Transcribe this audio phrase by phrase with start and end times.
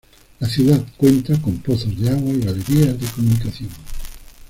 [0.39, 3.69] La ciudad cuenta con pozos de agua y galerías de comunicación.